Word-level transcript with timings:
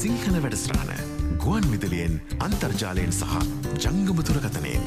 සිංහල 0.00 0.36
වැඩස්ටාන 0.42 0.90
ගුවන් 1.42 1.66
විදලියෙන් 1.70 2.12
අන්තර්ජාලයෙන් 2.44 3.10
සහ 3.12 3.32
ජංගමතුරකතනයෙන්. 3.82 4.84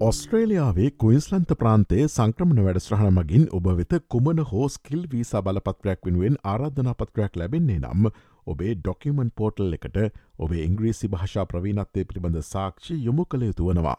ඔස්ට්‍රේලියාවේ 0.00 0.88
කුයිස්ලන්ත 0.96 1.54
ප්‍රාන්තේ 1.60 2.08
සංක්‍රමණ 2.08 2.64
වැඩස්්‍රහණ 2.66 3.14
මගින් 3.18 3.46
ඔබ 3.52 3.70
වෙත 3.78 3.94
කුමන 4.08 4.42
හෝ 4.50 4.68
ස්කිල් 4.70 5.06
වීසා 5.12 5.46
බලපත්‍රයක් 5.46 6.10
වෙනුවෙන් 6.10 6.42
ආරාධනාපත්‍රයක් 6.46 7.40
ලැබෙන්නේ 7.40 7.78
නම් 7.78 8.10
ඔබේ 8.46 8.74
ඩොකිමන් 8.74 9.36
පෝටල් 9.36 9.80
එකට 9.80 10.02
ඔබේ 10.38 10.66
ඉංග්‍රීසි 10.66 11.14
භාෂා 11.14 11.48
ප්‍රවීණත්වය 11.54 12.04
පිළිබඳ 12.04 12.44
සාක්ෂි 12.46 13.02
යොමු 13.04 13.24
කළ 13.26 13.50
යුතු 13.50 13.72
වනවා. 13.72 13.98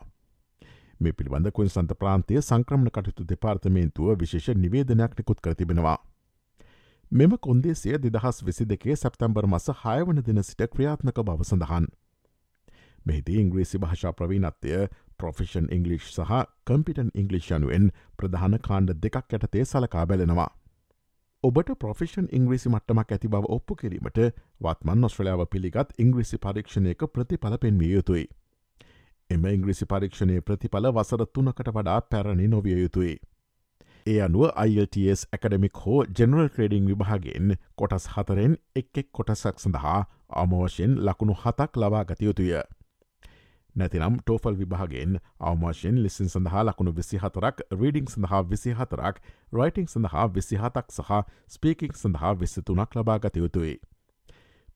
මේ 1.00 1.14
පිළිබඳ 1.14 1.50
කුයින්සන්ත 1.52 1.94
ප්‍රාන්තය 1.96 2.42
සංක්‍රමණ 2.42 2.92
කටයුතු 2.92 3.26
දෙපාර්තමේන්තුව 3.26 4.14
විශේෂ 4.18 4.58
නිවේදනයක් 4.58 5.18
නිකුත් 5.18 5.42
කරතිබෙනවා. 5.42 5.98
මෙම 7.12 7.38
කොන්දේසිය 7.40 7.98
දෙදහස් 8.00 8.44
විසි 8.44 8.66
දෙකේ 8.66 8.96
සැප්තැම්බර් 8.96 9.48
මස 9.48 9.68
හයවන 9.82 10.22
දින 10.22 10.44
සිට 10.44 10.64
ක්‍රියාත්මක 10.68 11.20
බව 11.24 11.44
සඳහන්. 11.44 11.86
මෙහිදී 13.06 13.40
ඉංග්‍රීසි 13.42 13.80
භාෂා 13.80 14.14
ප්‍රවීණත්වය 14.14 14.80
ප්‍රොෆිෂන් 15.18 15.68
ඉංගලිෂ් 15.72 16.08
සහ 16.16 16.40
කම්පිටන් 16.66 17.12
ඉංගලිෂ් 17.16 17.52
යනුවෙන් 17.52 17.92
ප්‍රධාන 18.18 18.58
කාණ්ඩ 18.62 18.98
දෙකක් 19.04 19.38
යටතේ 19.38 19.66
සලකා 19.66 20.06
බැලෙනවා. 20.06 20.50
ඔබට 21.44 21.72
ප්‍රොෆිෂන් 21.80 22.28
ඉංග්‍රීසි 22.32 22.70
මට්ටමක් 22.70 23.12
ඇති 23.12 23.30
බව 23.30 23.54
ඔප්පු 23.56 23.76
කිරීමට 23.76 24.20
වත්මන් 24.62 25.08
ඔස්ට්‍රලයාාව 25.08 25.48
පිළිගත් 25.48 25.96
ඉංග්‍රීසි 26.00 26.38
පරීක්ෂණයක 26.40 27.08
ප්‍රතිඵල 27.14 27.58
පෙන්විය 27.58 27.94
යුතුයි. 27.94 28.28
එම 29.30 29.46
ඉංග්‍රීසි 29.46 29.86
පරීක්ෂණය 29.86 30.42
ප්‍රතිඵල 30.42 30.88
වසර 30.92 31.26
තුනකට 31.28 31.70
වඩා 31.70 32.02
පැරණි 32.02 32.48
නොවිය 32.48 32.78
යුතුයි. 32.82 33.16
ඒ 34.06 34.22
අනුව 34.22 34.44
ILTS 34.64 35.26
ඇකඩමික් 35.34 35.78
හෝ 35.78 36.06
ජෙනරල් 36.18 36.50
ට්‍රේඩිං 36.50 36.86
විභාගෙන් 36.86 37.56
කොටස් 37.76 38.08
හතරෙන් 38.08 38.56
එක් 38.76 38.98
එක් 38.98 39.12
කොටසක් 39.12 39.60
සඳහා 39.60 40.00
අමෝෂයෙන් 40.30 40.96
ලකුණු 40.96 41.34
හතක් 41.34 41.78
ලබා 41.78 42.04
ගතයුතුය. 42.04 42.62
නැතිනම් 43.76 44.16
ටෝෆල් 44.18 44.56
විභාගෙන් 44.56 45.20
අවමාශයෙන් 45.42 46.02
ලිසින් 46.04 46.30
සඳහා 46.30 46.64
ලකුණු 46.64 46.92
විසි 46.92 47.18
හතරක් 47.18 47.62
රීඩිං 47.72 48.08
සඳහා 48.08 48.42
විසි 48.44 48.74
හතරක් 48.74 49.22
රයිටිං 49.54 49.88
සඳහා 49.88 50.28
විසි 50.28 50.56
හතක් 50.56 50.88
සහ 50.92 51.12
ස්පීකික් 51.48 51.94
සඳහා 51.94 52.34
විසි 52.34 52.62
තුනක් 52.62 52.96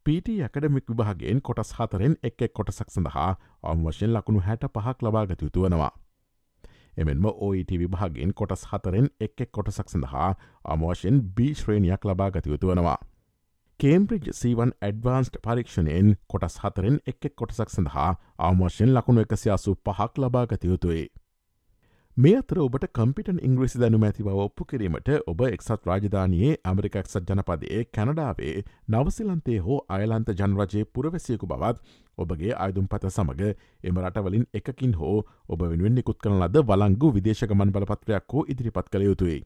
ලබා 0.02 0.22
ගතයුතුයි. 0.22 0.22
PT 0.22 0.30
ඇකඩමික් 0.42 0.88
විභාගෙන් 0.90 1.42
කොටස් 1.42 1.74
හතරෙන් 1.74 2.16
එක් 2.24 2.42
එක් 2.42 2.54
කොටසක් 2.54 2.90
සඳහා 2.90 3.36
අවවශයෙන් 3.64 4.14
ලකුණු 4.14 4.40
හැට 4.40 4.64
පහක් 4.74 4.98
ලබා 5.02 5.26
ගතයුතු 5.26 5.62
වනවා. 5.62 5.92
එමෙන්ම 6.98 7.26
OET 7.26 7.72
විභාගෙන් 7.72 8.34
කොටස් 8.34 8.66
හතරෙන් 8.66 9.10
එක් 9.20 9.42
එක් 9.42 9.52
කොටසක් 9.52 9.90
සඳහා 9.90 10.36
අමෝශයෙන් 10.66 11.22
බීශ්‍රේණයක් 11.36 12.06
ලබා 12.06 12.32
ගතයුතු 12.32 12.68
වනවා. 12.68 12.98
කේම්බ්‍රිජ් 13.80 14.34
සීවන් 14.34 14.74
ඇඩ්වාන්ස්ට් 14.82 15.38
පරීක්ෂණයෙන් 15.44 16.16
කොටස් 16.28 16.60
හතරෙන් 16.60 17.00
එක් 17.08 17.34
කොටසක් 17.36 17.70
සඳහා 17.70 18.12
ආමෝශයෙන් 18.40 18.94
ලකුණු 18.94 19.22
එකසියාසු 19.22 19.76
පහක් 19.76 20.18
ලබා 20.18 20.46
ගතයුතුයි. 20.46 21.08
මේ 22.17 22.38
අතර 22.38 22.58
ඔබට 22.59 22.86
කම්පිටන් 22.90 23.38
ඉංග්‍රිසි 23.40 23.80
දැනු 23.80 24.00
ඇති 24.00 24.23
බව 24.23 24.42
ඔප්පු 24.42 24.66
කිරීමට 24.66 25.12
ඔබ 25.26 25.44
එක්සත් 25.48 25.86
රාජධානයේ 25.86 26.50
ඇමරිකක්සත් 26.64 27.30
ජනපදයේ 27.30 27.84
කැනඩාවේ 27.90 28.64
නවසිලන්තේ 28.90 29.59
හෝ 29.59 29.78
අයලන්ත 29.90 30.32
ජනරජයේ 30.34 30.89
පුරවැසියකු 30.89 31.48
බවත් 31.48 31.80
ඔබගේ 32.17 32.52
අයදුම් 32.58 32.88
පත 32.88 33.12
සමඟ 33.12 33.56
එම 33.84 34.04
රටවලින් 34.04 34.45
එකකින් 34.54 34.95
හෝ 34.95 35.16
ඔබ 35.48 35.64
වෙනුවෙන් 35.64 35.95
නිකුත් 35.95 36.20
කරන 36.20 36.38
ලද 36.42 36.66
වලංගු 36.66 37.14
විදේශකමන් 37.14 37.72
බලපත්‍රයක් 37.72 38.36
හෝ 38.36 38.45
ඉදිරිපත් 38.45 38.89
කළ 38.89 39.04
යුතුයි. 39.04 39.39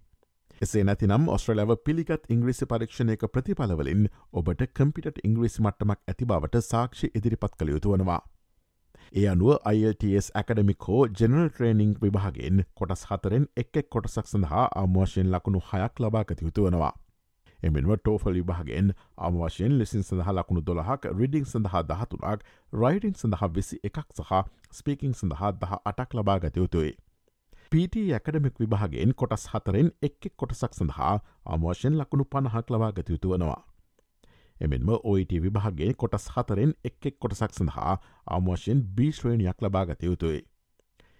එසේ 0.61 0.83
නැතිනම් 0.83 1.30
ඔස්ට්‍රලව 1.30 1.75
පිළිගත් 1.83 2.30
ඉංග්‍රිසි 2.30 2.66
පරීක්ෂණයක 2.67 3.27
ප්‍රතිඵලවලින් 3.30 4.09
ඔබට 4.33 4.69
කම්පිට 4.73 5.21
ඉංග්‍රිසි 5.23 5.61
මට්ටමක් 5.61 6.02
ඇති 6.08 6.26
බවට 6.26 6.65
සාක්ෂි 6.65 7.14
ඉදිරිපත් 7.14 7.53
කළ 7.53 7.76
යුතු 7.76 7.93
වනවා. 7.93 8.23
ඒ 9.14 9.27
අනුව 9.27 9.58
ILTS 9.71 10.27
ඇකඩමික් 10.33 10.82
හෝ 10.82 11.02
ජෙනල් 11.20 11.49
ට්‍රේනිං 11.49 11.92
විභාගෙන් 12.02 12.64
කොටස් 12.73 13.05
හතරෙන් 13.05 13.48
එක් 13.55 13.77
එක් 13.77 13.89
කොටසක් 13.89 14.27
සඳහා 14.27 14.66
අමවශයෙන් 14.76 15.32
ලකුණු 15.32 15.61
හයක් 15.70 15.99
ලබාගත 15.99 16.42
යුතු 16.42 16.66
වනවා. 16.66 16.93
එමෙන්ව 17.60 17.95
ටෝෆල් 17.95 18.33
විභාගෙන් 18.33 18.94
අමවශයෙන් 19.20 19.77
ලෙසින් 19.80 20.04
සඳහා 20.04 20.33
ලකුණු 20.33 20.61
දොළහක් 20.64 21.05
රිඩිං 21.14 21.45
සඳහා 21.45 21.83
දහතුනක් 21.83 22.44
රයිඩිං 22.73 23.15
සඳහා 23.15 23.49
විසි 23.49 23.80
එකක් 23.83 23.99
සහ 24.17 24.32
ස්පීකින් 24.71 25.14
සඳහා 25.14 25.52
දහ 25.54 25.73
අටක් 25.86 26.14
ලබාගත 26.14 26.58
යුතුයි. 26.58 26.94
PT 27.71 28.04
ඇකඩමික් 28.14 28.60
විභාගෙන් 28.60 29.14
කොටස් 29.14 29.48
හතරෙන් 29.48 29.88
එක් 30.02 30.21
කොටසක් 30.38 30.73
සඳහා 30.73 31.15
අමෝෂයෙන් 31.48 31.98
ලකුණු 31.98 32.26
පණහක් 32.26 32.67
ලවා 32.70 32.92
ගතයුතු 32.92 33.32
වනවා. 33.32 33.61
එමෙන්ම 34.61 34.89
OIT 35.04 35.32
විභාගේ 35.42 35.93
කොටස් 35.95 36.27
හතරෙන් 36.30 36.73
එක් 36.83 37.05
එක් 37.05 37.17
කොටසක් 37.20 37.52
සඳහා 37.52 37.95
අමෝෂයෙන් 38.27 38.83
බීශ්‍රේණයක් 38.95 39.61
ලබා 39.61 39.86
ගතයුතුයි. 39.86 40.42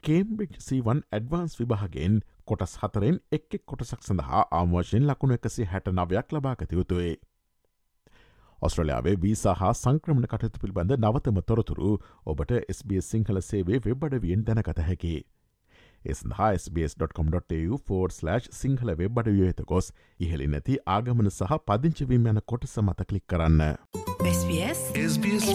කේම්බිට් 0.03 0.57
සවන් 0.59 1.00
ඇඩ්වන්ස් 1.12 1.59
විභාගෙන් 1.59 2.19
කොටස් 2.45 2.75
හතරෙන් 2.78 3.16
එක් 3.31 3.47
එක් 3.51 3.63
කොටසක් 3.66 4.01
සඳහා 4.01 4.44
ආමෝෂයෙන් 4.51 5.07
ලකුණු 5.07 5.35
එකසි 5.35 5.66
හැට 5.66 5.88
නවයක් 5.91 6.28
ලබා 6.31 6.56
ගතයුතුයි. 6.56 7.13
ඔස්ට්‍රලයාාවේ 8.59 9.16
වීසා 9.22 9.56
හා 9.56 9.74
සංක්‍රමණ 9.74 10.28
කටයුතු 10.28 10.62
පිළිබඳ 10.62 10.94
නවතම 10.97 11.40
තොරතුරු 11.44 11.95
ඔබට 12.25 12.51
SBS 12.69 13.09
සිංහල 13.09 13.41
සේවේ 13.41 13.79
වෙබ්බඩවියෙන් 13.85 14.45
දැනකත 14.45 14.79
හැකි. 14.81 15.16
එස්හා 16.05 16.53
SBS.com.tu4/ 16.53 18.39
සිංහල 18.51 18.93
වෙබ් 18.93 19.19
අඩ 19.19 19.29
වියත 19.29 19.61
ගොස් 19.61 19.91
ඉහලි 20.19 20.47
නැති 20.47 20.79
ආගමන 20.88 21.29
සහ 21.29 21.61
පදිංචවීම 21.67 22.27
යන 22.27 22.41
කොටස 22.45 22.79
මත 22.79 23.03
කලික් 23.03 23.27
කරන්න. 23.29 23.61
SBS 24.25 24.81
SBS 25.05 25.47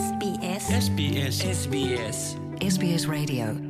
SBS 0.79 1.43
SBS 1.49 2.25
SBS 2.69 3.05
Radio 3.09 3.70